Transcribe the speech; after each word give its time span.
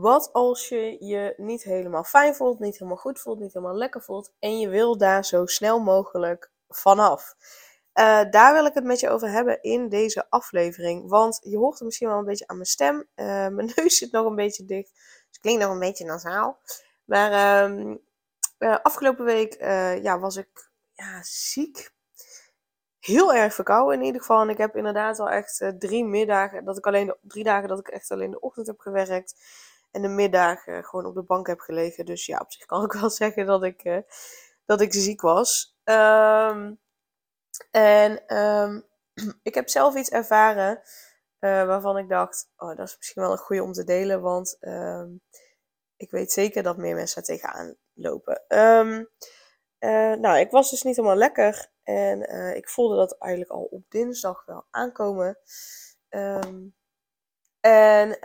Wat 0.00 0.32
als 0.32 0.68
je 0.68 1.04
je 1.04 1.34
niet 1.36 1.62
helemaal 1.62 2.04
fijn 2.04 2.34
voelt, 2.34 2.58
niet 2.58 2.78
helemaal 2.78 2.96
goed 2.96 3.20
voelt, 3.20 3.38
niet 3.38 3.52
helemaal 3.52 3.76
lekker 3.76 4.02
voelt 4.02 4.32
en 4.38 4.58
je 4.58 4.68
wil 4.68 4.98
daar 4.98 5.24
zo 5.24 5.46
snel 5.46 5.80
mogelijk 5.80 6.50
vanaf? 6.68 7.34
Uh, 7.94 8.30
daar 8.30 8.52
wil 8.52 8.64
ik 8.64 8.74
het 8.74 8.84
met 8.84 9.00
je 9.00 9.08
over 9.08 9.28
hebben 9.30 9.62
in 9.62 9.88
deze 9.88 10.26
aflevering. 10.30 11.08
Want 11.08 11.40
je 11.42 11.56
hoort 11.56 11.74
het 11.74 11.84
misschien 11.84 12.08
wel 12.08 12.18
een 12.18 12.24
beetje 12.24 12.46
aan 12.46 12.56
mijn 12.56 12.68
stem. 12.68 12.96
Uh, 12.96 13.26
mijn 13.56 13.72
neus 13.74 13.98
zit 13.98 14.12
nog 14.12 14.26
een 14.26 14.34
beetje 14.34 14.64
dicht. 14.64 14.92
Dus 15.28 15.40
klinkt 15.40 15.62
nog 15.62 15.72
een 15.72 15.78
beetje 15.78 16.04
nasaal. 16.04 16.58
Maar 17.04 17.70
uh, 18.58 18.76
afgelopen 18.82 19.24
week 19.24 19.56
ja, 20.02 20.18
was 20.18 20.36
ik 20.36 20.70
ja, 20.94 21.22
ziek. 21.22 21.90
Heel 22.98 23.34
erg 23.34 23.54
verkouden 23.54 23.98
in 23.98 24.04
ieder 24.04 24.20
geval. 24.20 24.40
En 24.40 24.48
ik 24.48 24.58
heb 24.58 24.76
inderdaad 24.76 25.18
al 25.18 25.30
echt 25.30 25.72
drie 25.78 26.04
middagen, 26.04 26.64
dat 26.64 26.78
ik 26.78 26.86
alleen 26.86 27.06
de, 27.06 27.16
drie 27.22 27.44
dagen 27.44 27.68
dat 27.68 27.78
ik 27.78 27.88
echt 27.88 28.10
alleen 28.10 28.30
de 28.30 28.40
ochtend 28.40 28.66
heb 28.66 28.78
gewerkt. 28.78 29.34
En 29.90 30.02
de 30.02 30.08
middag 30.08 30.62
gewoon 30.62 31.06
op 31.06 31.14
de 31.14 31.22
bank 31.22 31.46
heb 31.46 31.60
gelegen. 31.60 32.06
Dus 32.06 32.26
ja, 32.26 32.38
op 32.38 32.52
zich 32.52 32.66
kan 32.66 32.84
ik 32.84 32.92
wel 33.00 33.10
zeggen 33.10 33.46
dat 33.46 33.62
ik, 33.62 34.02
dat 34.64 34.80
ik 34.80 34.92
ziek 34.92 35.20
was. 35.20 35.76
Ehm 35.84 36.72
en 37.70 38.36
um, 38.36 38.86
ik 39.42 39.54
heb 39.54 39.68
zelf 39.68 39.96
iets 39.96 40.10
ervaren 40.10 40.80
uh, 41.40 41.66
waarvan 41.66 41.98
ik 41.98 42.08
dacht, 42.08 42.50
oh, 42.56 42.76
dat 42.76 42.88
is 42.88 42.96
misschien 42.96 43.22
wel 43.22 43.32
een 43.32 43.38
goede 43.38 43.62
om 43.62 43.72
te 43.72 43.84
delen, 43.84 44.20
want 44.20 44.56
um, 44.60 45.20
ik 45.96 46.10
weet 46.10 46.32
zeker 46.32 46.62
dat 46.62 46.76
meer 46.76 46.94
mensen 46.94 47.20
er 47.20 47.28
tegenaan 47.28 47.76
lopen. 47.92 48.44
Nou, 50.20 50.38
ik 50.38 50.50
was 50.50 50.70
dus 50.70 50.82
niet 50.82 50.96
helemaal 50.96 51.16
lekker 51.16 51.70
en 51.82 52.20
ik 52.56 52.68
voelde 52.68 52.96
dat 52.96 53.18
eigenlijk 53.18 53.52
al 53.52 53.62
op 53.62 53.84
dinsdag 53.88 54.44
wel 54.44 54.66
aankomen. 54.70 55.38
En 57.60 58.20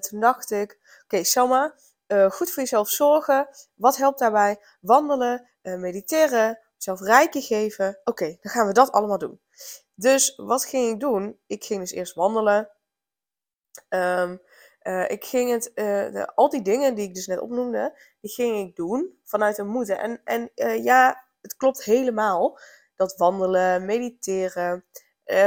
toen 0.00 0.20
dacht 0.20 0.50
ik, 0.50 0.70
oké, 0.72 1.02
okay, 1.04 1.24
Selma, 1.24 1.74
goed 2.08 2.50
voor 2.50 2.62
jezelf 2.62 2.88
zorgen. 2.88 3.48
Wat 3.74 3.96
helpt 3.96 4.18
daarbij? 4.18 4.60
Wandelen, 4.80 5.48
mediteren, 5.62 6.58
zelf 6.76 7.00
rijke 7.00 7.40
geven. 7.40 8.00
Oké, 8.04 8.36
dan 8.40 8.52
gaan 8.52 8.66
we 8.66 8.72
dat 8.72 8.92
allemaal 8.92 9.18
doen. 9.18 9.40
Dus 9.94 10.36
wat 10.36 10.64
ging 10.64 10.92
ik 10.92 11.00
doen? 11.00 11.38
Ik 11.46 11.64
ging 11.64 11.80
dus 11.80 11.92
eerst 11.92 12.14
wandelen. 12.14 12.70
Uh, 13.90 14.32
ik 15.06 15.24
ging 15.24 15.50
het, 15.50 15.70
de, 15.74 16.32
al 16.34 16.48
die 16.48 16.62
dingen 16.62 16.94
die 16.94 17.08
ik 17.08 17.14
dus 17.14 17.26
net 17.26 17.40
opnoemde, 17.40 17.98
die 18.20 18.30
ging 18.30 18.68
ik 18.68 18.76
doen 18.76 19.18
vanuit 19.24 19.58
een 19.58 19.66
moeten. 19.66 19.98
En, 19.98 20.20
en 20.24 20.50
ja, 20.82 21.24
het 21.40 21.56
klopt 21.56 21.84
helemaal. 21.84 22.58
Dat 22.96 23.16
wandelen, 23.16 23.84
mediteren, 23.84 24.84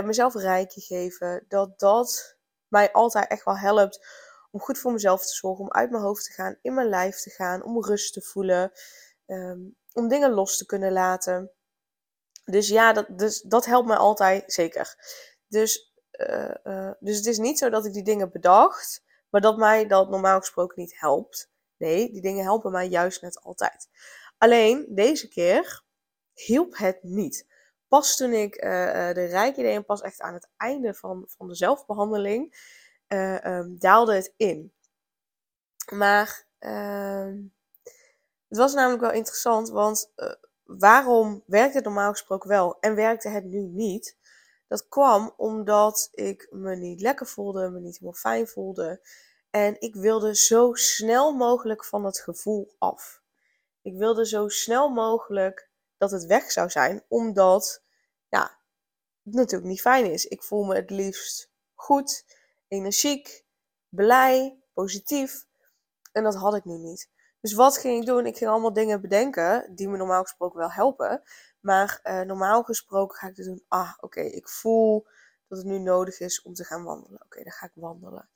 mezelf 0.04 0.36
rijke 0.36 0.82
geven, 0.82 1.46
dat 1.48 1.80
dat 1.80 2.38
mij 2.70 2.92
altijd 2.92 3.30
echt 3.30 3.46
wel 3.46 3.58
helpt 3.58 4.08
om 4.52 4.60
goed 4.60 4.78
voor 4.78 4.92
mezelf 4.92 5.26
te 5.26 5.36
zorgen, 5.36 5.64
om 5.64 5.72
uit 5.72 5.90
mijn 5.90 6.04
hoofd 6.04 6.26
te 6.26 6.34
gaan, 6.34 6.58
in 6.62 6.74
mijn 6.74 6.90
lijf 6.90 7.22
te 7.22 7.30
gaan, 7.30 7.64
om 7.64 7.86
rust 7.86 8.14
te 8.14 8.22
voelen. 8.22 8.72
Um, 9.26 9.78
om 9.94 10.08
dingen 10.08 10.32
los 10.32 10.58
te 10.58 10.66
kunnen 10.66 10.92
laten. 10.92 11.52
Dus 12.46 12.68
ja, 12.68 12.94
dat, 12.94 13.06
dus, 13.18 13.42
dat 13.42 13.66
helpt 13.66 13.88
mij 13.88 13.98
altijd 13.98 14.54
zeker. 14.54 14.96
Dus, 15.48 15.94
uh, 16.12 16.54
uh, 16.64 16.92
dus 17.00 17.18
het 17.18 17.26
is 17.26 17.38
niet 17.38 17.58
zo 17.58 17.70
dat 17.70 17.86
ik 17.86 17.94
die 17.94 18.04
dingen 18.04 18.32
bedacht, 18.32 19.04
maar 19.30 19.42
dat 19.42 19.58
mij 19.58 19.88
dat 19.88 20.10
normaal 20.10 20.40
gesproken 20.40 20.82
niet 20.82 21.00
helpt. 21.00 21.52
Nee, 21.78 22.12
die 22.12 22.22
dingen 22.22 22.44
helpen 22.44 22.72
mij 22.72 22.88
juist 22.88 23.22
net 23.22 23.42
altijd. 23.42 23.90
Alleen 24.38 24.86
deze 24.90 25.28
keer 25.28 25.84
hielp 26.34 26.78
het 26.78 27.04
niet. 27.04 27.49
Pas 27.90 28.16
toen 28.16 28.34
ik 28.34 28.56
uh, 28.64 29.14
de 29.14 29.26
rijke 29.26 29.62
deed 29.62 29.76
en 29.76 29.86
pas 29.86 30.02
echt 30.02 30.22
aan 30.22 30.34
het 30.34 30.50
einde 30.58 30.94
van, 30.94 31.26
van 31.28 31.48
de 31.48 31.56
zelfbehandeling, 31.56 32.56
um, 33.08 33.80
daalde 33.80 34.14
het 34.14 34.34
in. 34.38 34.74
Maar 35.94 36.48
ehm, 36.60 37.38
het 38.48 38.58
was 38.58 38.74
namelijk 38.74 39.02
wel 39.02 39.12
interessant, 39.12 39.70
want 39.70 40.12
uh, 40.16 40.34
waarom 40.64 41.44
werkte 41.46 41.76
het 41.76 41.86
normaal 41.86 42.12
gesproken 42.12 42.50
wel 42.50 42.78
en 42.80 42.96
werkte 42.96 43.30
het 43.30 43.44
nu 43.44 43.60
niet? 43.60 44.18
Dat 44.68 44.88
kwam 44.88 45.34
omdat 45.38 46.10
ik 46.12 46.48
me 46.50 46.76
niet 46.76 47.02
lekker 47.02 47.28
voelde, 47.28 47.70
me 47.70 47.80
niet 47.80 47.94
helemaal 47.94 48.20
fijn 48.20 48.48
voelde. 48.48 49.08
En 49.50 49.82
ik 49.82 49.96
wilde 49.96 50.36
zo 50.36 50.74
snel 50.74 51.34
mogelijk 51.34 51.86
van 51.86 52.06
het 52.06 52.20
gevoel 52.20 52.76
af. 52.78 53.22
Ik 53.82 53.98
wilde 53.98 54.26
zo 54.26 54.48
snel 54.48 54.90
mogelijk 54.90 55.69
dat 56.00 56.12
het 56.12 56.26
weg 56.26 56.52
zou 56.52 56.70
zijn, 56.70 57.04
omdat 57.08 57.84
ja, 58.30 58.60
het 59.24 59.34
natuurlijk 59.34 59.70
niet 59.70 59.82
fijn 59.82 60.12
is. 60.12 60.26
Ik 60.26 60.44
voel 60.44 60.64
me 60.64 60.76
het 60.76 60.90
liefst 60.90 61.52
goed, 61.74 62.26
energiek, 62.68 63.46
blij, 63.90 64.60
positief. 64.74 65.48
En 66.12 66.24
dat 66.24 66.36
had 66.36 66.56
ik 66.56 66.66
nu 66.66 66.78
niet. 66.78 67.10
Dus 67.42 67.54
wat 67.54 67.78
ging 67.78 68.00
ik 68.02 68.06
doen? 68.06 68.26
Ik 68.26 68.38
ging 68.38 68.50
allemaal 68.50 68.74
dingen 68.74 69.02
bedenken 69.02 69.76
die 69.76 69.88
me 69.88 69.98
normaal 69.98 70.22
gesproken 70.22 70.60
wel 70.60 70.72
helpen. 70.72 71.24
Maar 71.60 72.00
uh, 72.04 72.22
normaal 72.22 72.64
gesproken 72.64 73.18
ga 73.18 73.28
ik 73.28 73.36
dus 73.36 73.46
doen. 73.46 73.66
Ah, 73.68 73.94
oké, 74.00 74.22
ik 74.22 74.50
voel 74.50 75.08
dat 75.48 75.58
het 75.58 75.68
nu 75.68 75.80
nodig 75.80 76.20
is 76.20 76.42
om 76.42 76.54
te 76.54 76.64
gaan 76.64 76.84
wandelen. 76.84 77.22
Oké, 77.24 77.44
dan 77.44 77.52
ga 77.52 77.66
ik 77.66 77.72
wandelen. 77.76 78.30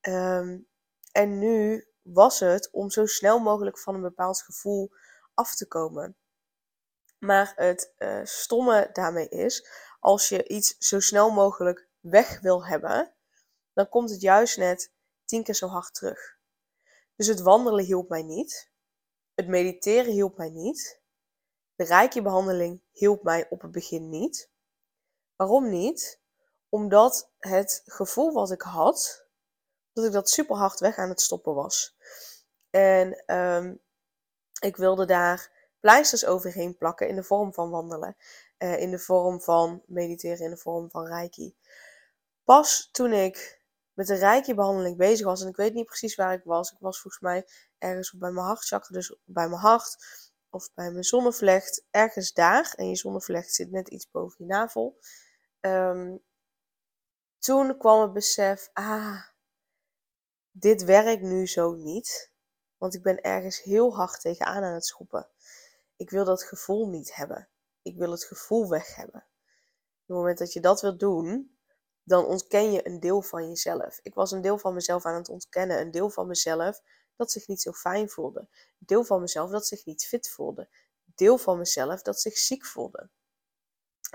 Um, 0.00 0.68
en 1.12 1.38
nu 1.38 1.86
was 2.02 2.40
het 2.40 2.68
om 2.72 2.90
zo 2.90 3.06
snel 3.06 3.38
mogelijk 3.38 3.78
van 3.78 3.94
een 3.94 4.00
bepaald 4.00 4.42
gevoel 4.42 4.90
af 5.34 5.54
te 5.54 5.66
komen. 5.66 6.16
Maar 7.20 7.52
het 7.56 7.92
uh, 7.98 8.20
stomme 8.24 8.90
daarmee 8.92 9.28
is, 9.28 9.68
als 10.00 10.28
je 10.28 10.48
iets 10.48 10.76
zo 10.78 11.00
snel 11.00 11.30
mogelijk 11.30 11.88
weg 12.00 12.40
wil 12.40 12.66
hebben, 12.66 13.12
dan 13.72 13.88
komt 13.88 14.10
het 14.10 14.20
juist 14.20 14.56
net 14.56 14.92
tien 15.24 15.42
keer 15.42 15.54
zo 15.54 15.66
hard 15.66 15.94
terug. 15.94 16.38
Dus 17.16 17.26
het 17.26 17.40
wandelen 17.40 17.84
hielp 17.84 18.08
mij 18.08 18.22
niet. 18.22 18.70
Het 19.34 19.46
mediteren 19.46 20.12
hielp 20.12 20.36
mij 20.36 20.50
niet. 20.50 21.00
De 21.74 21.84
reiki-behandeling 21.84 22.82
hielp 22.90 23.22
mij 23.22 23.46
op 23.50 23.62
het 23.62 23.70
begin 23.70 24.08
niet. 24.08 24.50
Waarom 25.36 25.68
niet? 25.68 26.20
Omdat 26.68 27.30
het 27.38 27.82
gevoel 27.84 28.32
wat 28.32 28.50
ik 28.50 28.62
had, 28.62 29.26
dat 29.92 30.04
ik 30.04 30.12
dat 30.12 30.30
super 30.30 30.56
hard 30.56 30.80
weg 30.80 30.96
aan 30.96 31.08
het 31.08 31.20
stoppen 31.20 31.54
was. 31.54 31.96
En 32.70 33.34
um, 33.36 33.80
ik 34.60 34.76
wilde 34.76 35.04
daar 35.04 35.59
pleisters 35.80 36.26
overheen 36.26 36.76
plakken 36.76 37.08
in 37.08 37.14
de 37.14 37.22
vorm 37.22 37.54
van 37.54 37.70
wandelen. 37.70 38.16
Uh, 38.58 38.80
in 38.80 38.90
de 38.90 38.98
vorm 38.98 39.40
van 39.40 39.82
mediteren, 39.86 40.44
in 40.44 40.50
de 40.50 40.56
vorm 40.56 40.90
van 40.90 41.06
reiki. 41.06 41.56
Pas 42.44 42.88
toen 42.92 43.12
ik 43.12 43.60
met 43.92 44.06
de 44.06 44.14
reiki-behandeling 44.14 44.96
bezig 44.96 45.26
was. 45.26 45.42
En 45.42 45.48
ik 45.48 45.56
weet 45.56 45.74
niet 45.74 45.86
precies 45.86 46.14
waar 46.14 46.32
ik 46.32 46.44
was. 46.44 46.72
Ik 46.72 46.78
was 46.80 47.00
volgens 47.00 47.22
mij 47.22 47.46
ergens 47.78 48.12
bij 48.12 48.30
mijn 48.30 48.46
hartchakra, 48.46 48.94
dus 48.94 49.16
bij 49.24 49.48
mijn 49.48 49.60
hart. 49.60 49.96
Of 50.50 50.74
bij 50.74 50.90
mijn 50.90 51.04
zonnevlecht, 51.04 51.84
ergens 51.90 52.32
daar. 52.32 52.72
En 52.76 52.88
je 52.88 52.96
zonnevlecht 52.96 53.54
zit 53.54 53.70
net 53.70 53.88
iets 53.88 54.10
boven 54.10 54.36
je 54.38 54.52
navel. 54.52 54.98
Um, 55.60 56.22
toen 57.38 57.78
kwam 57.78 58.00
het 58.00 58.12
besef, 58.12 58.70
ah, 58.72 59.22
dit 60.50 60.84
werkt 60.84 61.22
nu 61.22 61.46
zo 61.46 61.72
niet. 61.74 62.32
Want 62.76 62.94
ik 62.94 63.02
ben 63.02 63.20
ergens 63.20 63.62
heel 63.62 63.96
hard 63.96 64.20
tegenaan 64.20 64.62
aan 64.62 64.74
het 64.74 64.86
schoppen. 64.86 65.28
Ik 66.00 66.10
wil 66.10 66.24
dat 66.24 66.42
gevoel 66.42 66.88
niet 66.88 67.14
hebben. 67.14 67.48
Ik 67.82 67.96
wil 67.96 68.10
het 68.10 68.24
gevoel 68.24 68.68
weg 68.68 68.94
hebben. 68.94 69.20
Op 69.20 70.06
het 70.06 70.16
moment 70.16 70.38
dat 70.38 70.52
je 70.52 70.60
dat 70.60 70.80
wilt 70.80 71.00
doen, 71.00 71.58
dan 72.02 72.24
ontken 72.24 72.72
je 72.72 72.86
een 72.86 73.00
deel 73.00 73.22
van 73.22 73.48
jezelf. 73.48 74.00
Ik 74.02 74.14
was 74.14 74.30
een 74.30 74.40
deel 74.40 74.58
van 74.58 74.74
mezelf 74.74 75.04
aan 75.04 75.14
het 75.14 75.28
ontkennen. 75.28 75.80
Een 75.80 75.90
deel 75.90 76.10
van 76.10 76.26
mezelf 76.26 76.80
dat 77.16 77.30
zich 77.32 77.46
niet 77.46 77.62
zo 77.62 77.72
fijn 77.72 78.08
voelde. 78.08 78.40
Een 78.40 78.86
deel 78.86 79.04
van 79.04 79.20
mezelf 79.20 79.50
dat 79.50 79.66
zich 79.66 79.84
niet 79.84 80.04
fit 80.04 80.30
voelde. 80.30 80.60
Een 81.06 81.12
deel 81.14 81.38
van 81.38 81.58
mezelf 81.58 82.02
dat 82.02 82.20
zich 82.20 82.36
ziek 82.36 82.66
voelde. 82.66 83.10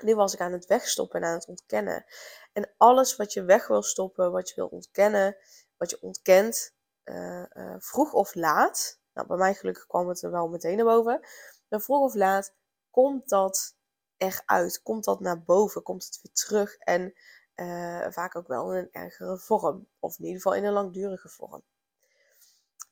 Nu 0.04 0.16
was 0.16 0.34
ik 0.34 0.40
aan 0.40 0.52
het 0.52 0.66
wegstoppen 0.66 1.22
en 1.22 1.28
aan 1.28 1.34
het 1.34 1.48
ontkennen. 1.48 2.06
En 2.54 2.74
alles 2.78 3.16
wat 3.16 3.34
je 3.34 3.44
weg 3.44 3.68
wil 3.68 3.84
stoppen, 3.84 4.32
wat 4.32 4.50
je 4.50 4.56
wil 4.56 4.68
ontkennen, 4.68 5.38
wat 5.78 5.90
je 5.90 6.02
ontkent, 6.02 6.74
uh, 7.04 7.46
uh, 7.54 7.76
vroeg 7.78 8.14
of 8.14 8.36
laat. 8.36 9.00
Nou, 9.14 9.28
bij 9.28 9.38
mij 9.38 9.54
gelukkig 9.54 9.88
kwam 9.88 10.08
het 10.08 10.22
er 10.22 10.32
wel 10.32 10.48
meteen 10.48 10.76
naar 10.76 10.86
boven. 10.86 11.28
Maar 11.76 11.84
vroeg 11.84 12.02
of 12.02 12.14
laat 12.14 12.54
komt 12.92 13.30
dat 13.30 13.76
eruit. 14.18 14.82
Komt 14.82 15.04
dat 15.04 15.20
naar 15.20 15.44
boven. 15.44 15.84
Komt 15.84 16.06
het 16.06 16.20
weer 16.22 16.34
terug. 16.34 16.76
En 16.76 17.14
uh, 17.56 18.08
vaak 18.10 18.36
ook 18.36 18.48
wel 18.48 18.74
in 18.74 18.78
een 18.78 18.92
ergere 18.92 19.38
vorm. 19.38 19.88
Of 20.00 20.18
in 20.18 20.26
ieder 20.26 20.42
geval 20.42 20.58
in 20.58 20.66
een 20.66 20.74
langdurige 20.74 21.30
vorm. 21.30 21.64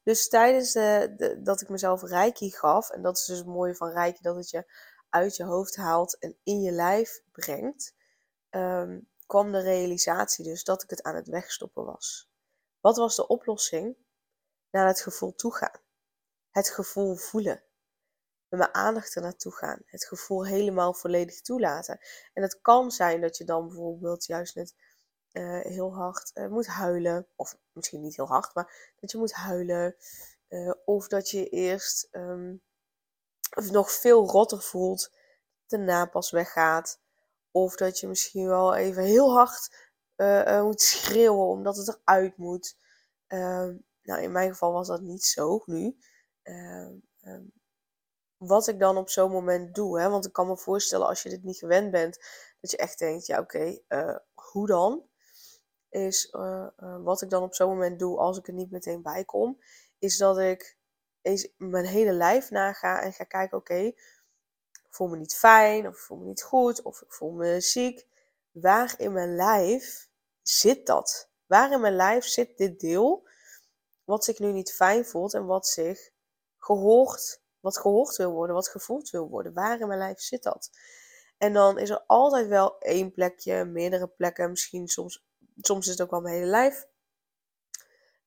Dus 0.04 0.30
tijdens 0.30 0.72
de, 0.72 1.40
dat 1.44 1.62
ik 1.62 1.70
mezelf 1.70 2.02
reiki 2.02 2.52
gaf, 2.52 2.90
en 2.90 3.02
dat 3.02 3.18
is 3.18 3.26
dus 3.26 3.38
het 3.38 3.48
mooie 3.48 3.76
van 3.76 3.90
reiki, 3.90 4.22
dat 4.22 4.36
het 4.36 4.50
je 4.50 4.72
uit 5.10 5.36
je 5.36 5.44
hoofd 5.44 5.76
haalt 5.76 6.20
en 6.20 6.38
in 6.44 6.62
je 6.62 6.72
lijf 6.72 7.22
brengt, 7.32 7.96
ehm, 8.50 9.00
kwam 9.26 9.52
de 9.52 9.60
realisatie 9.60 10.46
dus 10.46 10.64
dat 10.64 10.84
ik 10.84 10.90
het 10.90 11.04
aan 11.04 11.16
het 11.16 11.28
wegstoppen 11.28 11.86
was. 11.86 12.30
Wat 12.80 12.98
was 12.98 13.16
de 13.16 13.28
oplossing? 13.28 13.98
Naar 14.72 14.88
het 14.88 15.02
gevoel 15.02 15.36
toe 15.36 15.56
gaan. 15.56 15.80
Het 16.50 16.70
gevoel 16.70 17.16
voelen. 17.16 17.64
Mijn 18.58 18.74
aandacht 18.74 19.16
er 19.16 19.22
naartoe 19.22 19.52
gaan. 19.52 19.82
Het 19.86 20.06
gevoel 20.06 20.46
helemaal 20.46 20.94
volledig 20.94 21.42
toelaten. 21.42 22.00
En 22.34 22.42
het 22.42 22.62
kan 22.62 22.92
zijn 22.92 23.22
dat 23.22 23.38
je 23.38 23.44
dan 23.44 23.68
bijvoorbeeld 23.68 24.26
juist 24.26 24.56
net 24.56 24.76
uh, 25.32 25.60
heel 25.62 25.94
hard 25.94 26.32
uh, 26.34 26.48
moet 26.48 26.68
huilen. 26.68 27.28
Of 27.36 27.58
misschien 27.72 28.02
niet 28.02 28.16
heel 28.16 28.28
hard, 28.28 28.56
maar 28.56 28.94
dat 29.00 29.12
je 29.12 29.18
moet 29.18 29.34
huilen. 29.34 29.96
Uh, 30.50 30.74
of 30.86 31.08
dat 31.08 31.30
je 31.30 31.50
eerst 31.50 32.08
um, 32.12 32.62
nog 33.54 33.92
veel 33.92 34.28
rotter 34.28 34.62
voelt. 34.62 35.12
Daarna 35.68 36.06
pas 36.06 36.32
weggaat. 36.32 37.02
Of 37.52 37.76
dat 37.76 38.00
je 38.00 38.08
misschien 38.08 38.48
wel 38.48 38.76
even 38.76 39.04
heel 39.04 39.34
hard 39.34 39.92
moet 40.64 40.82
schreeuwen 40.82 41.48
omdat 41.48 41.78
het 41.78 41.88
eruit 41.88 42.38
moet. 42.38 42.78
Ehm, 43.28 43.78
nou, 44.02 44.22
in 44.22 44.32
mijn 44.32 44.50
geval 44.50 44.72
was 44.72 44.88
dat 44.88 45.02
niet 45.02 45.24
zo 45.24 45.64
nu. 45.66 45.98
Ehm, 46.42 46.96
wat 48.48 48.68
ik 48.68 48.80
dan 48.80 48.98
op 48.98 49.10
zo'n 49.10 49.32
moment 49.32 49.76
doe. 49.76 50.00
Hè? 50.00 50.10
Want 50.10 50.26
ik 50.26 50.34
kan 50.34 50.48
me 50.48 50.58
voorstellen 50.58 51.08
als 51.08 51.24
je 51.24 51.30
dit 51.30 51.44
niet 51.44 51.58
gewend 51.58 51.92
bent, 51.92 52.20
dat 52.62 52.72
je 52.72 52.78
echt 52.78 53.00
denkt, 53.00 53.26
ja 53.26 53.40
oké, 53.40 53.58
okay, 53.88 54.20
hoe 54.34 54.68
dan? 54.68 55.08
is 55.94 56.32
uh, 56.32 56.68
uh, 56.80 57.04
wat 57.04 57.22
ik 57.22 57.30
dan 57.30 57.44
op 57.44 57.56
zo'n 57.56 57.70
moment 57.70 58.00
doe 58.00 58.18
als 58.18 58.38
ik 58.38 58.48
er 58.48 58.54
niet 58.54 58.72
meteen 58.72 59.02
bij 59.02 59.26
kom, 59.26 59.60
is 60.00 60.18
dat 60.18 60.40
ik 60.40 60.78
eens 61.22 61.54
mijn 61.58 61.86
hele 61.86 62.12
lijf 62.12 62.50
naga 62.50 63.02
en 63.02 63.14
ga 63.14 63.24
kijken, 63.24 63.58
oké, 63.58 63.76
ik 63.76 64.88
voel 64.90 65.08
me 65.08 65.18
niet 65.18 65.36
fijn, 65.36 65.88
of 65.88 65.94
ik 65.94 66.00
voel 66.00 66.18
me 66.18 66.26
niet 66.26 66.44
goed, 66.44 66.82
of 66.82 67.02
ik 67.02 67.14
voel 67.14 67.32
me 67.32 67.62
ziek. 67.62 68.08
Waar 68.52 68.94
in 68.98 69.14
mijn 69.14 69.36
lijf 69.36 70.10
zit 70.42 70.86
dat? 70.86 71.30
Waar 71.46 71.72
in 71.72 71.82
mijn 71.82 71.96
lijf 71.96 72.26
zit 72.26 72.58
dit 72.58 72.80
deel 72.80 73.28
wat 74.04 74.24
zich 74.24 74.40
nu 74.40 74.52
niet 74.52 74.74
fijn 74.74 75.06
voelt 75.06 75.34
en 75.34 75.46
wat 75.46 75.68
zich 75.68 76.12
gehoord, 76.58 77.42
wat 77.64 77.78
gehoord 77.78 78.16
wil 78.16 78.32
worden, 78.32 78.56
wat 78.56 78.70
gevoeld 78.70 79.10
wil 79.10 79.30
worden? 79.30 79.54
Waar 79.54 79.80
in 79.80 79.88
mijn 79.88 80.00
lijf 80.00 80.20
zit 80.20 80.44
dat? 80.44 80.70
En 81.38 81.54
dan 81.54 81.80
is 81.80 81.90
er 81.90 82.04
altijd 82.08 82.48
wel 82.48 82.80
één 82.80 83.12
plekje, 83.12 83.66
meerdere 83.66 84.08
plekken, 84.08 84.50
misschien 84.50 84.88
soms 84.88 85.26
soms 85.62 85.86
is 85.86 85.92
het 85.92 86.02
ook 86.02 86.12
wel 86.12 86.22
mijn 86.22 86.36
hele 86.36 86.46
lijf, 86.46 86.88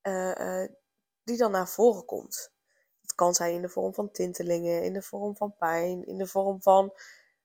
uh, 0.02 0.34
uh, 0.34 0.68
die 1.24 1.36
dan 1.36 1.50
naar 1.50 1.68
voren 1.68 2.04
komt. 2.04 2.52
Het 3.00 3.14
kan 3.14 3.34
zijn 3.34 3.54
in 3.54 3.62
de 3.62 3.68
vorm 3.68 3.94
van 3.94 4.10
tintelingen, 4.10 4.82
in 4.82 4.92
de 4.92 5.02
vorm 5.02 5.36
van 5.36 5.56
pijn, 5.56 6.06
in 6.06 6.18
de 6.18 6.26
vorm 6.26 6.62
van 6.62 6.92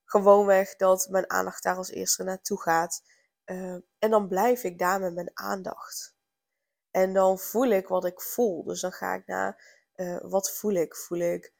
gewoonweg 0.04 0.76
dat 0.76 1.08
mijn 1.10 1.30
aandacht 1.30 1.62
daar 1.62 1.76
als 1.76 1.90
eerste 1.90 2.22
naartoe 2.22 2.60
gaat. 2.60 3.02
Uh, 3.46 3.76
en 3.98 4.10
dan 4.10 4.28
blijf 4.28 4.64
ik 4.64 4.78
daar 4.78 5.00
met 5.00 5.14
mijn 5.14 5.30
aandacht. 5.34 6.14
En 6.90 7.12
dan 7.12 7.38
voel 7.38 7.70
ik 7.70 7.88
wat 7.88 8.04
ik 8.04 8.20
voel. 8.20 8.64
Dus 8.64 8.80
dan 8.80 8.92
ga 8.92 9.14
ik 9.14 9.26
naar 9.26 9.80
wat 10.22 10.50
voel 10.50 10.72
ik? 10.72 10.96
Voel 10.96 11.18
ik. 11.18 11.52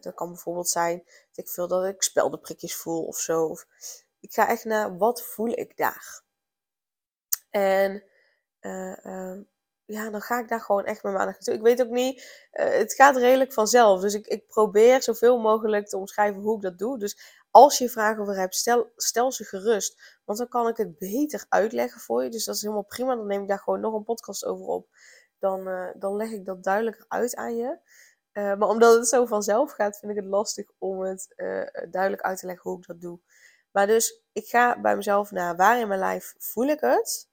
Dat 0.00 0.14
kan 0.14 0.28
bijvoorbeeld 0.28 0.68
zijn 0.68 1.02
dat 1.04 1.44
ik 1.44 1.48
veel 1.48 1.68
dat 1.68 1.84
ik 1.84 2.02
speldenprikjes 2.02 2.76
voel 2.76 3.04
of 3.04 3.18
zo. 3.18 3.44
Of, 3.44 3.66
ik 4.20 4.32
ga 4.32 4.48
echt 4.48 4.64
naar 4.64 4.96
wat 4.96 5.22
voel 5.22 5.48
ik 5.48 5.76
daar. 5.76 6.22
En 7.50 8.04
uh, 8.60 9.36
ja, 9.84 10.10
dan 10.10 10.20
ga 10.20 10.40
ik 10.40 10.48
daar 10.48 10.60
gewoon 10.60 10.84
echt 10.84 11.02
met 11.02 11.12
mijn 11.12 11.24
aandacht 11.24 11.46
naartoe. 11.46 11.54
Ik 11.54 11.76
weet 11.76 11.86
ook 11.86 11.92
niet, 11.92 12.48
uh, 12.52 12.68
het 12.68 12.94
gaat 12.94 13.16
redelijk 13.16 13.52
vanzelf. 13.52 14.00
Dus 14.00 14.14
ik, 14.14 14.26
ik 14.26 14.46
probeer 14.46 15.02
zoveel 15.02 15.38
mogelijk 15.38 15.88
te 15.88 15.96
omschrijven 15.96 16.42
hoe 16.42 16.56
ik 16.56 16.62
dat 16.62 16.78
doe. 16.78 16.98
Dus 16.98 17.42
als 17.50 17.78
je 17.78 17.88
vragen 17.88 18.22
over 18.22 18.36
hebt, 18.36 18.54
stel, 18.54 18.92
stel 18.96 19.32
ze 19.32 19.44
gerust. 19.44 20.20
Want 20.24 20.38
dan 20.38 20.48
kan 20.48 20.68
ik 20.68 20.76
het 20.76 20.98
beter 20.98 21.46
uitleggen 21.48 22.00
voor 22.00 22.24
je. 22.24 22.30
Dus 22.30 22.44
dat 22.44 22.54
is 22.54 22.60
helemaal 22.60 22.84
prima. 22.84 23.16
Dan 23.16 23.26
neem 23.26 23.42
ik 23.42 23.48
daar 23.48 23.58
gewoon 23.58 23.80
nog 23.80 23.94
een 23.94 24.04
podcast 24.04 24.44
over 24.44 24.66
op. 24.66 24.88
Dan, 25.38 25.68
uh, 25.68 25.88
dan 25.94 26.16
leg 26.16 26.30
ik 26.30 26.44
dat 26.44 26.64
duidelijker 26.64 27.04
uit 27.08 27.34
aan 27.36 27.56
je. 27.56 27.78
Uh, 28.34 28.54
maar 28.54 28.68
omdat 28.68 28.96
het 28.96 29.08
zo 29.08 29.26
vanzelf 29.26 29.72
gaat, 29.72 29.98
vind 29.98 30.12
ik 30.12 30.18
het 30.18 30.26
lastig 30.26 30.66
om 30.78 31.00
het 31.00 31.34
duidelijk 31.90 32.22
uit 32.22 32.38
te 32.38 32.46
leggen 32.46 32.70
hoe 32.70 32.78
ik 32.80 32.86
dat 32.86 33.00
doe. 33.00 33.20
Maar 33.70 33.86
dus, 33.86 34.22
ik 34.32 34.46
ga 34.46 34.80
bij 34.80 34.96
mezelf 34.96 35.30
naar 35.30 35.56
waar 35.56 35.80
in 35.80 35.88
mijn 35.88 36.00
lijf 36.00 36.34
voel 36.38 36.66
ik 36.66 36.80
het. 36.80 37.28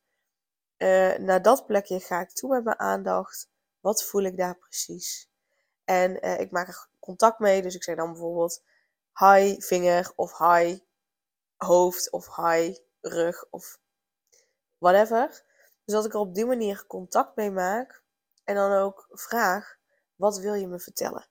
Uh, 0.77 1.18
naar 1.18 1.42
dat 1.42 1.65
plekje 1.65 2.00
ga 2.00 2.21
ik 2.21 2.31
toe 2.31 2.50
met 2.50 2.63
mijn 2.63 2.80
aandacht. 2.80 3.50
Wat 3.80 4.03
voel 4.03 4.21
ik 4.21 4.38
daar 4.38 4.57
precies? 4.57 5.30
En 5.83 6.39
ik 6.39 6.51
maak 6.51 6.68
er 6.68 6.88
contact 7.00 7.39
mee. 7.39 7.62
Dus 7.62 7.75
ik 7.75 7.83
zeg 7.83 7.95
dan 7.95 8.12
bijvoorbeeld 8.12 8.63
hi 9.13 9.62
vinger 9.62 10.12
of 10.15 10.38
hi 10.38 10.80
hoofd 11.56 12.12
of 12.12 12.36
hi 12.36 12.77
rug 13.01 13.45
of 13.50 13.80
whatever. 14.77 15.27
Dus 15.86 15.95
dat 15.95 16.06
ik 16.06 16.13
er 16.13 16.19
op 16.19 16.36
die 16.36 16.45
manier 16.45 16.86
contact 16.88 17.36
mee 17.36 17.51
maak. 17.51 18.03
En 18.44 18.56
dan 18.56 18.71
ook 18.71 19.07
vraag, 19.09 19.77
wat 20.22 20.38
wil 20.38 20.54
je 20.54 20.68
me 20.68 20.80
vertellen? 20.80 21.28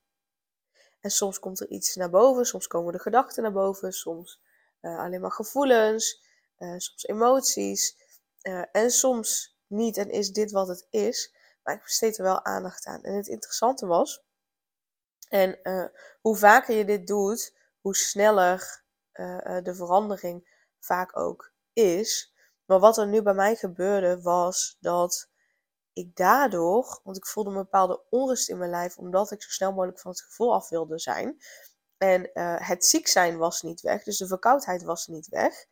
En 1.00 1.10
soms 1.10 1.38
komt 1.38 1.60
er 1.60 1.68
iets 1.68 1.94
naar 1.94 2.10
boven, 2.10 2.46
soms 2.46 2.66
komen 2.66 2.92
de 2.92 2.98
gedachten 2.98 3.42
naar 3.42 3.52
boven, 3.52 3.92
soms 3.92 4.42
uh, 4.80 4.98
alleen 4.98 5.20
maar 5.20 5.32
gevoelens, 5.32 6.22
soms 6.58 7.06
emoties. 7.06 7.96
Uh, 8.42 8.64
en 8.72 8.90
soms 8.90 9.58
niet 9.66 9.96
en 9.96 10.10
is 10.10 10.30
dit 10.30 10.50
wat 10.50 10.68
het 10.68 10.86
is. 10.90 11.34
Maar 11.62 11.74
ik 11.74 11.82
besteed 11.82 12.18
er 12.18 12.24
wel 12.24 12.44
aandacht 12.44 12.86
aan. 12.86 13.02
En 13.02 13.14
het 13.14 13.26
interessante 13.26 13.86
was, 13.86 14.22
en 15.28 15.58
hoe 16.20 16.36
vaker 16.36 16.74
je 16.74 16.84
dit 16.84 17.06
doet, 17.06 17.56
hoe 17.80 17.96
sneller 17.96 18.82
de 19.62 19.72
verandering 19.74 20.66
vaak 20.78 21.16
ook 21.16 21.52
is. 21.72 22.34
Maar 22.64 22.78
wat 22.78 22.98
er 22.98 23.06
nu 23.06 23.22
bij 23.22 23.34
mij 23.34 23.56
gebeurde 23.56 24.22
was 24.22 24.76
dat 24.80 25.29
ik 25.92 26.16
daardoor, 26.16 27.00
want 27.04 27.16
ik 27.16 27.26
voelde 27.26 27.50
een 27.50 27.56
bepaalde 27.56 28.02
onrust 28.10 28.48
in 28.48 28.58
mijn 28.58 28.70
lijf, 28.70 28.98
omdat 28.98 29.30
ik 29.30 29.42
zo 29.42 29.50
snel 29.50 29.72
mogelijk 29.72 30.00
van 30.00 30.10
het 30.10 30.22
gevoel 30.22 30.54
af 30.54 30.68
wilde 30.68 30.98
zijn. 30.98 31.42
En 31.98 32.30
uh, 32.34 32.68
het 32.68 32.84
ziek 32.84 33.08
zijn 33.08 33.38
was 33.38 33.62
niet 33.62 33.80
weg, 33.80 34.02
dus 34.02 34.18
de 34.18 34.26
verkoudheid 34.26 34.82
was 34.82 35.06
niet 35.06 35.28
weg. 35.28 35.66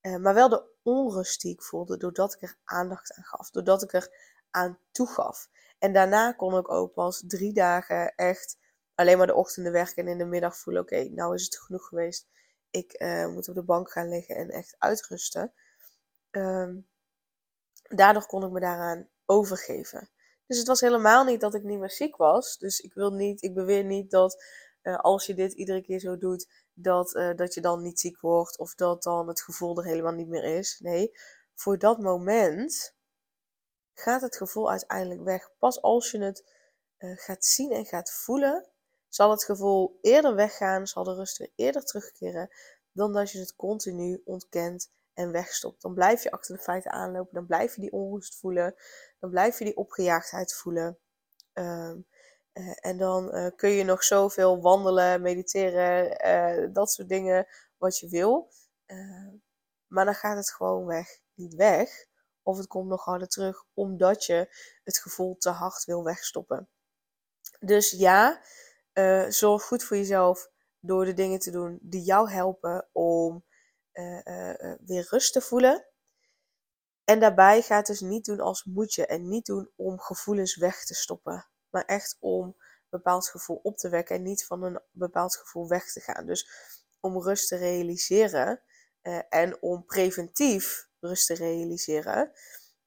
Uh, 0.00 0.16
maar 0.16 0.34
wel 0.34 0.48
de 0.48 0.64
onrust 0.82 1.40
die 1.40 1.52
ik 1.52 1.62
voelde 1.62 1.96
doordat 1.96 2.34
ik 2.34 2.42
er 2.42 2.58
aandacht 2.64 3.14
aan 3.14 3.24
gaf, 3.24 3.50
doordat 3.50 3.82
ik 3.82 3.92
er 3.92 4.10
aan 4.50 4.78
toegaf. 4.90 5.48
En 5.78 5.92
daarna 5.92 6.32
kon 6.32 6.56
ik 6.56 6.70
ook 6.70 6.92
pas 6.92 7.24
drie 7.26 7.52
dagen 7.52 8.14
echt 8.14 8.58
alleen 8.94 9.18
maar 9.18 9.26
de 9.26 9.34
ochtenden 9.34 9.72
werken 9.72 10.04
en 10.04 10.10
in 10.10 10.18
de 10.18 10.24
middag 10.24 10.56
voelen: 10.56 10.82
oké, 10.82 11.04
nou 11.04 11.34
is 11.34 11.44
het 11.44 11.58
genoeg 11.58 11.86
geweest. 11.86 12.26
Ik 12.70 13.00
uh, 13.00 13.26
moet 13.26 13.48
op 13.48 13.54
de 13.54 13.62
bank 13.62 13.90
gaan 13.90 14.08
liggen 14.08 14.36
en 14.36 14.50
echt 14.50 14.76
uitrusten. 14.78 15.52
Um, 16.30 16.88
daardoor 17.82 18.26
kon 18.26 18.44
ik 18.44 18.50
me 18.50 18.60
daaraan 18.60 19.08
overgeven. 19.26 20.10
Dus 20.46 20.58
het 20.58 20.66
was 20.66 20.80
helemaal 20.80 21.24
niet 21.24 21.40
dat 21.40 21.54
ik 21.54 21.62
niet 21.62 21.78
meer 21.78 21.90
ziek 21.90 22.16
was. 22.16 22.58
Dus 22.58 22.80
ik 22.80 22.94
wil 22.94 23.10
niet, 23.10 23.42
ik 23.42 23.54
beweer 23.54 23.84
niet 23.84 24.10
dat 24.10 24.44
uh, 24.82 24.98
als 24.98 25.26
je 25.26 25.34
dit 25.34 25.52
iedere 25.52 25.82
keer 25.82 25.98
zo 25.98 26.18
doet, 26.18 26.48
dat, 26.72 27.14
uh, 27.14 27.34
dat 27.34 27.54
je 27.54 27.60
dan 27.60 27.82
niet 27.82 28.00
ziek 28.00 28.20
wordt 28.20 28.58
of 28.58 28.74
dat 28.74 29.02
dan 29.02 29.28
het 29.28 29.42
gevoel 29.42 29.78
er 29.78 29.84
helemaal 29.84 30.12
niet 30.12 30.28
meer 30.28 30.44
is. 30.44 30.78
Nee, 30.80 31.12
voor 31.54 31.78
dat 31.78 31.98
moment 31.98 32.94
gaat 33.94 34.20
het 34.20 34.36
gevoel 34.36 34.70
uiteindelijk 34.70 35.22
weg. 35.22 35.50
Pas 35.58 35.82
als 35.82 36.10
je 36.10 36.18
het 36.18 36.44
uh, 36.98 37.16
gaat 37.16 37.44
zien 37.44 37.72
en 37.72 37.86
gaat 37.86 38.12
voelen, 38.12 38.68
zal 39.08 39.30
het 39.30 39.44
gevoel 39.44 39.98
eerder 40.00 40.34
weggaan, 40.34 40.86
zal 40.86 41.04
de 41.04 41.14
rust 41.14 41.38
weer 41.38 41.52
eerder 41.54 41.84
terugkeren, 41.84 42.50
dan 42.92 43.12
dat 43.12 43.30
je 43.30 43.38
het 43.38 43.56
continu 43.56 44.22
ontkent 44.24 44.90
en 45.16 45.32
wegstopt. 45.32 45.82
Dan 45.82 45.94
blijf 45.94 46.22
je 46.22 46.30
achter 46.30 46.56
de 46.56 46.62
feiten 46.62 46.90
aanlopen, 46.90 47.34
dan 47.34 47.46
blijf 47.46 47.74
je 47.74 47.80
die 47.80 47.92
onrust 47.92 48.38
voelen, 48.38 48.74
dan 49.18 49.30
blijf 49.30 49.58
je 49.58 49.64
die 49.64 49.76
opgejaagdheid 49.76 50.54
voelen. 50.54 50.98
Uh, 51.54 51.94
uh, 52.52 52.76
en 52.80 52.98
dan 52.98 53.36
uh, 53.36 53.50
kun 53.56 53.70
je 53.70 53.84
nog 53.84 54.04
zoveel 54.04 54.60
wandelen, 54.60 55.22
mediteren, 55.22 56.26
uh, 56.26 56.74
dat 56.74 56.90
soort 56.90 57.08
dingen, 57.08 57.46
wat 57.76 57.98
je 57.98 58.08
wil. 58.08 58.52
maar 59.86 60.04
dan 60.04 60.14
gaat 60.14 60.36
het 60.36 60.50
gewoon 60.50 60.86
weg, 60.86 61.18
niet 61.34 61.54
weg. 61.54 62.06
Of 62.42 62.56
het 62.56 62.66
komt 62.66 62.88
nog 62.88 63.04
harder 63.04 63.28
terug, 63.28 63.64
omdat 63.74 64.24
je 64.24 64.56
het 64.84 64.98
gevoel 64.98 65.36
te 65.36 65.50
hard 65.50 65.84
wil 65.84 66.04
wegstoppen. 66.04 66.68
Dus 67.60 67.90
ja, 67.90 68.42
zorg 69.28 69.62
goed 69.62 69.84
voor 69.84 69.96
jezelf 69.96 70.50
door 70.80 71.04
de 71.04 71.12
dingen 71.12 71.38
te 71.38 71.50
doen 71.50 71.78
die 71.82 72.02
jou 72.02 72.30
helpen 72.30 72.88
om 72.92 73.44
weer 74.86 75.06
rust 75.10 75.32
te 75.32 75.40
voelen. 75.40 75.86
En 77.04 77.20
daarbij 77.20 77.62
ga 77.62 77.76
het 77.76 77.86
dus 77.86 78.00
niet 78.00 78.24
doen 78.24 78.40
als 78.40 78.64
moet 78.64 78.94
je 78.94 79.06
en 79.06 79.28
niet 79.28 79.46
doen 79.46 79.70
om 79.76 80.00
gevoelens 80.00 80.56
weg 80.56 80.84
te 80.84 80.94
stoppen 80.94 81.46
maar 81.76 81.84
echt 81.84 82.16
om 82.20 82.44
een 82.44 82.54
bepaald 82.88 83.28
gevoel 83.28 83.60
op 83.62 83.76
te 83.76 83.88
wekken 83.88 84.16
en 84.16 84.22
niet 84.22 84.46
van 84.46 84.62
een 84.62 84.80
bepaald 84.90 85.36
gevoel 85.36 85.68
weg 85.68 85.92
te 85.92 86.00
gaan. 86.00 86.26
Dus 86.26 86.48
om 87.00 87.22
rust 87.22 87.48
te 87.48 87.56
realiseren 87.56 88.62
en 89.28 89.62
om 89.62 89.84
preventief 89.84 90.88
rust 91.00 91.26
te 91.26 91.34
realiseren. 91.34 92.32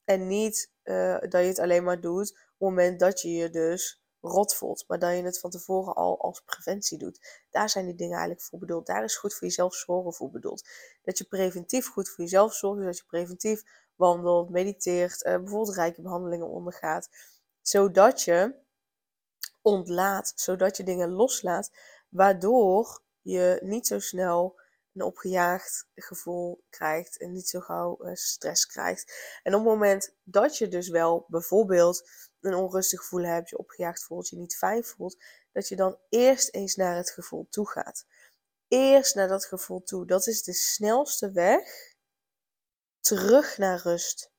En 0.04 0.28
niet 0.28 0.72
dat 1.20 1.32
je 1.32 1.38
het 1.38 1.60
alleen 1.60 1.84
maar 1.84 2.02
doet 2.02 2.40
moment 2.58 3.00
dat 3.00 3.22
je 3.22 3.30
je 3.30 3.50
dus 3.50 3.99
rot 4.22 4.56
voelt, 4.56 4.84
maar 4.88 5.00
dat 5.00 5.16
je 5.16 5.24
het 5.24 5.40
van 5.40 5.50
tevoren 5.50 5.94
al 5.94 6.22
als 6.22 6.42
preventie 6.42 6.98
doet. 6.98 7.44
Daar 7.50 7.70
zijn 7.70 7.86
die 7.86 7.96
dingen 7.96 8.18
eigenlijk 8.18 8.42
voor 8.42 8.60
bedoeld. 8.60 8.86
Daar 8.86 9.04
is 9.04 9.18
goed 9.18 9.34
voor 9.34 9.48
jezelf 9.48 9.76
zorgen 9.76 10.14
voor 10.14 10.30
bedoeld. 10.30 10.68
Dat 11.02 11.18
je 11.18 11.24
preventief 11.24 11.88
goed 11.88 12.10
voor 12.10 12.24
jezelf 12.24 12.54
zorgt, 12.54 12.84
dat 12.84 12.98
je 12.98 13.04
preventief 13.08 13.64
wandelt, 13.96 14.50
mediteert, 14.50 15.26
uh, 15.26 15.36
bijvoorbeeld 15.38 15.76
rijke 15.76 16.02
behandelingen 16.02 16.48
ondergaat, 16.48 17.10
zodat 17.62 18.22
je 18.22 18.56
ontlaat, 19.62 20.32
zodat 20.36 20.78
je 20.78 20.84
dingen 20.84 21.12
loslaat, 21.12 21.72
waardoor 22.10 23.02
je 23.22 23.60
niet 23.64 23.88
zo 23.88 24.00
snel 24.00 24.60
een 24.94 25.02
opgejaagd 25.02 25.88
gevoel 25.96 26.64
krijgt 26.70 27.20
en 27.20 27.32
niet 27.32 27.50
zo 27.50 27.60
gauw 27.60 27.98
uh, 28.02 28.14
stress 28.14 28.66
krijgt. 28.66 29.40
En 29.44 29.54
op 29.56 29.60
het 29.60 29.70
moment 29.70 30.16
dat 30.24 30.58
je 30.58 30.68
dus 30.68 30.90
wel 30.90 31.26
bijvoorbeeld 31.28 32.10
een 32.42 32.56
onrustig 32.56 33.00
gevoel 33.00 33.24
hebt, 33.24 33.50
je 33.50 33.58
opgejaagd 33.58 34.04
voelt, 34.04 34.30
je 34.30 34.38
niet 34.38 34.58
fijn 34.58 34.84
voelt, 34.84 35.24
dat 35.52 35.68
je 35.68 35.76
dan 35.76 35.98
eerst 36.10 36.54
eens 36.54 36.76
naar 36.76 36.96
het 36.96 37.12
gevoel 37.12 37.48
toe 37.50 37.70
gaat. 37.70 38.06
Eerst 38.68 39.16
naar 39.16 39.28
dat 39.28 39.46
gevoel 39.46 39.84
toe. 39.84 40.06
Dat 40.06 40.28
is 40.28 40.44
de 40.44 40.54
snelste 40.54 41.32
weg 41.32 41.96
terug 43.00 43.58
naar 43.58 43.82
rust. 43.82 44.32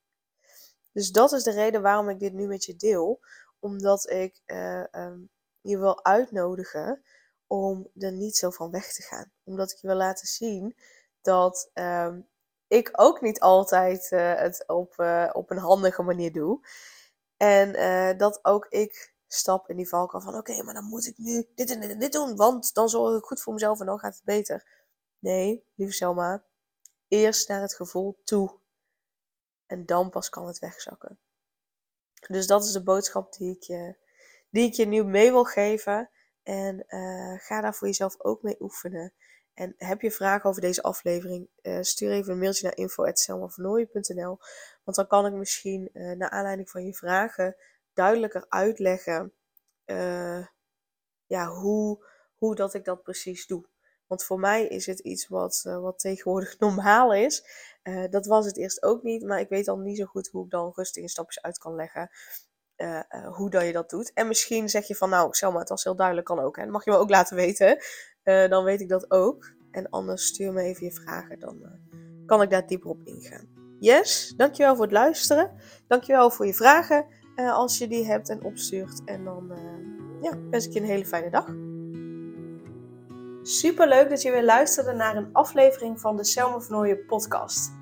Dus 0.92 1.10
dat 1.10 1.32
is 1.32 1.42
de 1.42 1.50
reden 1.50 1.82
waarom 1.82 2.08
ik 2.08 2.18
dit 2.18 2.32
nu 2.32 2.46
met 2.46 2.64
je 2.64 2.76
deel. 2.76 3.20
Omdat 3.58 4.10
ik 4.10 4.42
uh, 4.46 4.84
um, 4.92 5.30
je 5.60 5.78
wil 5.78 6.04
uitnodigen 6.04 7.02
om 7.46 7.90
er 7.96 8.12
niet 8.12 8.36
zo 8.36 8.50
van 8.50 8.70
weg 8.70 8.92
te 8.92 9.02
gaan. 9.02 9.32
Omdat 9.44 9.70
ik 9.70 9.78
je 9.78 9.86
wil 9.86 9.96
laten 9.96 10.26
zien 10.26 10.76
dat 11.20 11.70
um, 11.74 12.28
ik 12.66 12.90
ook 12.92 13.20
niet 13.20 13.40
altijd 13.40 14.10
uh, 14.10 14.34
het 14.34 14.64
op, 14.66 14.94
uh, 14.96 15.30
op 15.32 15.50
een 15.50 15.58
handige 15.58 16.02
manier 16.02 16.32
doe. 16.32 16.60
En 17.42 17.76
uh, 17.76 18.18
dat 18.18 18.44
ook 18.44 18.66
ik 18.68 19.14
stap 19.26 19.68
in 19.68 19.76
die 19.76 19.88
valkuil 19.88 20.22
van 20.22 20.34
oké, 20.34 20.62
maar 20.62 20.74
dan 20.74 20.84
moet 20.84 21.06
ik 21.06 21.18
nu 21.18 21.48
dit 21.54 21.70
en 21.70 21.80
dit 21.80 21.90
en 21.90 21.98
dit 21.98 22.12
doen, 22.12 22.36
want 22.36 22.74
dan 22.74 22.88
zorg 22.88 23.18
ik 23.18 23.24
goed 23.24 23.40
voor 23.40 23.52
mezelf 23.52 23.80
en 23.80 23.86
dan 23.86 23.98
gaat 23.98 24.14
het 24.14 24.24
beter. 24.24 24.68
Nee, 25.18 25.64
lieve 25.74 25.92
Selma, 25.92 26.44
eerst 27.08 27.48
naar 27.48 27.60
het 27.60 27.74
gevoel 27.74 28.20
toe. 28.24 28.58
En 29.66 29.86
dan 29.86 30.10
pas 30.10 30.28
kan 30.28 30.46
het 30.46 30.58
wegzakken. 30.58 31.18
Dus 32.28 32.46
dat 32.46 32.64
is 32.64 32.72
de 32.72 32.82
boodschap 32.82 33.32
die 33.32 33.56
ik 33.56 33.62
je, 33.62 33.96
die 34.50 34.66
ik 34.66 34.74
je 34.74 34.86
nu 34.86 35.04
mee 35.04 35.30
wil 35.30 35.44
geven. 35.44 36.10
En 36.42 36.84
uh, 36.88 37.38
ga 37.38 37.60
daar 37.60 37.74
voor 37.74 37.86
jezelf 37.86 38.20
ook 38.20 38.42
mee 38.42 38.56
oefenen. 38.60 39.12
En 39.54 39.74
heb 39.76 40.00
je 40.00 40.10
vragen 40.10 40.48
over 40.48 40.60
deze 40.60 40.82
aflevering, 40.82 41.48
uh, 41.62 41.78
stuur 41.80 42.10
even 42.10 42.32
een 42.32 42.38
mailtje 42.38 42.64
naar 42.66 42.76
info.selmavernooien.nl 42.76 44.38
Want 44.84 44.96
dan 44.96 45.06
kan 45.06 45.26
ik 45.26 45.32
misschien 45.32 45.90
uh, 45.92 46.16
naar 46.16 46.30
aanleiding 46.30 46.70
van 46.70 46.84
je 46.84 46.94
vragen 46.94 47.56
duidelijker 47.92 48.46
uitleggen 48.48 49.32
ja, 51.26 51.46
hoe, 51.46 52.04
hoe 52.34 52.54
dat 52.54 52.74
ik 52.74 52.84
dat 52.84 53.02
precies 53.02 53.46
doe. 53.46 53.68
Want 54.06 54.24
voor 54.24 54.40
mij 54.40 54.66
is 54.66 54.86
het 54.86 54.98
iets 54.98 55.28
wat, 55.28 55.62
wat 55.62 55.98
tegenwoordig 55.98 56.58
normaal 56.58 57.14
is. 57.14 57.44
dat 58.10 58.26
was 58.26 58.46
het 58.46 58.56
eerst 58.56 58.82
ook 58.82 59.02
niet, 59.02 59.22
maar 59.22 59.40
ik 59.40 59.48
weet 59.48 59.68
al 59.68 59.78
niet 59.78 59.96
zo 59.96 60.04
goed 60.04 60.28
hoe 60.28 60.44
ik 60.44 60.50
dan 60.50 60.72
rustig 60.74 61.02
in 61.02 61.08
stapjes 61.08 61.42
uit 61.42 61.58
kan 61.58 61.74
leggen. 61.74 62.10
Hoe 63.32 63.50
dat 63.50 63.64
je 63.64 63.72
dat 63.72 63.90
doet. 63.90 64.12
En 64.12 64.28
misschien 64.28 64.68
zeg 64.68 64.86
je 64.86 64.96
van, 64.96 65.10
nou, 65.10 65.34
Selma, 65.34 65.58
het 65.58 65.68
was 65.68 65.84
heel 65.84 65.96
duidelijk, 65.96 66.26
kan 66.26 66.40
ook. 66.40 66.56
Hè? 66.56 66.62
Dat 66.62 66.72
mag 66.72 66.84
je 66.84 66.90
me 66.90 66.96
ook 66.96 67.10
laten 67.10 67.36
weten. 67.36 67.78
Uh, 68.24 68.48
dan 68.48 68.64
weet 68.64 68.80
ik 68.80 68.88
dat 68.88 69.10
ook. 69.10 69.52
En 69.70 69.90
anders 69.90 70.26
stuur 70.26 70.52
me 70.52 70.62
even 70.62 70.84
je 70.84 70.92
vragen, 70.92 71.38
dan 71.38 71.62
kan 72.26 72.42
ik 72.42 72.50
daar 72.50 72.66
dieper 72.66 72.90
op 72.90 73.00
ingaan. 73.04 73.48
Yes, 73.78 74.34
dankjewel 74.36 74.74
voor 74.74 74.84
het 74.84 74.92
luisteren. 74.92 75.50
Dankjewel 75.86 76.30
voor 76.30 76.46
je 76.46 76.54
vragen, 76.54 77.06
als 77.36 77.78
je 77.78 77.88
die 77.88 78.06
hebt 78.06 78.28
en 78.28 78.42
opstuurt. 78.42 79.04
En 79.04 79.24
dan 79.24 79.52
ja, 80.20 80.38
wens 80.50 80.66
ik 80.66 80.72
je 80.72 80.80
een 80.80 80.86
hele 80.86 81.06
fijne 81.06 81.30
dag. 81.30 81.46
Super 83.42 83.88
leuk 83.88 84.08
dat 84.08 84.22
je 84.22 84.30
weer 84.30 84.44
luisterde 84.44 84.92
naar 84.92 85.16
een 85.16 85.32
aflevering 85.32 86.00
van 86.00 86.16
de 86.16 86.24
Selma 86.24 86.60
Vernooien 86.60 87.06
podcast. 87.06 87.72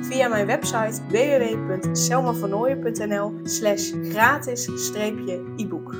via 0.00 0.28
mijn 0.28 0.46
website 0.46 1.00
www.selmavernooien.nl 1.08 3.32
slash 3.42 3.92
gratis-e-book. 4.02 5.94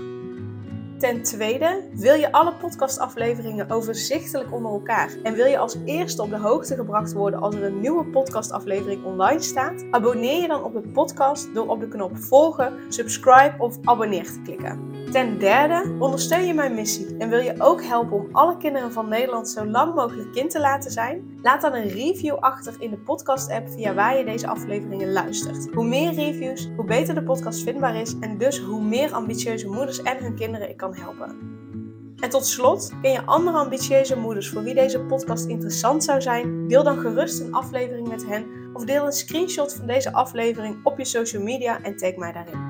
Ten 0.98 1.22
tweede, 1.22 1.88
wil 1.92 2.14
je 2.14 2.32
alle 2.32 2.54
podcastafleveringen 2.54 3.70
overzichtelijk 3.70 4.52
onder 4.52 4.72
elkaar 4.72 5.10
en 5.22 5.34
wil 5.34 5.46
je 5.46 5.58
als 5.58 5.76
eerste 5.84 6.22
op 6.22 6.30
de 6.30 6.38
hoogte 6.38 6.74
gebracht 6.74 7.12
worden 7.12 7.40
als 7.40 7.54
er 7.54 7.62
een 7.62 7.80
nieuwe 7.80 8.04
podcastaflevering 8.04 9.04
online 9.04 9.40
staat? 9.40 9.84
Abonneer 9.90 10.40
je 10.40 10.48
dan 10.48 10.64
op 10.64 10.72
de 10.72 10.88
podcast 10.88 11.54
door 11.54 11.68
op 11.68 11.80
de 11.80 11.88
knop 11.88 12.16
volgen, 12.16 12.72
subscribe 12.88 13.54
of 13.58 13.78
abonneer 13.84 14.24
te 14.24 14.40
klikken. 14.44 14.89
Ten 15.10 15.38
derde, 15.38 15.96
ondersteun 15.98 16.46
je 16.46 16.54
mijn 16.54 16.74
missie 16.74 17.16
en 17.18 17.28
wil 17.28 17.38
je 17.38 17.54
ook 17.58 17.82
helpen 17.82 18.16
om 18.16 18.28
alle 18.32 18.56
kinderen 18.56 18.92
van 18.92 19.08
Nederland 19.08 19.48
zo 19.48 19.66
lang 19.66 19.94
mogelijk 19.94 20.32
kind 20.32 20.50
te 20.50 20.60
laten 20.60 20.90
zijn? 20.90 21.38
Laat 21.42 21.60
dan 21.60 21.74
een 21.74 21.88
review 21.88 22.34
achter 22.34 22.74
in 22.78 22.90
de 22.90 22.98
podcast-app 22.98 23.68
via 23.68 23.94
waar 23.94 24.18
je 24.18 24.24
deze 24.24 24.46
afleveringen 24.46 25.12
luistert. 25.12 25.68
Hoe 25.74 25.84
meer 25.84 26.14
reviews, 26.14 26.68
hoe 26.76 26.84
beter 26.84 27.14
de 27.14 27.22
podcast 27.22 27.62
vindbaar 27.62 27.96
is 27.96 28.18
en 28.20 28.38
dus 28.38 28.58
hoe 28.58 28.82
meer 28.82 29.12
ambitieuze 29.12 29.68
moeders 29.68 30.02
en 30.02 30.16
hun 30.18 30.34
kinderen 30.34 30.70
ik 30.70 30.76
kan 30.76 30.94
helpen. 30.94 31.38
En 32.16 32.30
tot 32.30 32.46
slot, 32.46 32.92
ken 33.02 33.12
je 33.12 33.24
andere 33.24 33.56
ambitieuze 33.56 34.16
moeders 34.16 34.48
voor 34.48 34.62
wie 34.62 34.74
deze 34.74 35.00
podcast 35.00 35.46
interessant 35.46 36.04
zou 36.04 36.20
zijn? 36.20 36.68
Deel 36.68 36.82
dan 36.82 36.98
gerust 36.98 37.40
een 37.40 37.54
aflevering 37.54 38.08
met 38.08 38.26
hen 38.26 38.46
of 38.72 38.84
deel 38.84 39.06
een 39.06 39.12
screenshot 39.12 39.74
van 39.74 39.86
deze 39.86 40.12
aflevering 40.12 40.76
op 40.84 40.98
je 40.98 41.04
social 41.04 41.42
media 41.42 41.82
en 41.82 41.96
tag 41.96 42.16
mij 42.16 42.32
daarin. 42.32 42.69